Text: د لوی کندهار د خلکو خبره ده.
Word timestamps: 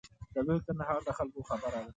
د 0.33 0.35
لوی 0.47 0.59
کندهار 0.65 0.99
د 1.05 1.09
خلکو 1.17 1.47
خبره 1.49 1.79
ده. 1.85 1.89